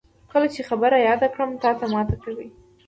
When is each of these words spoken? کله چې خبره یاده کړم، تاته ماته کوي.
کله 0.31 0.47
چې 0.53 0.61
خبره 0.69 0.97
یاده 1.09 1.27
کړم، 1.33 1.49
تاته 1.63 1.85
ماته 1.93 2.15
کوي. 2.23 2.47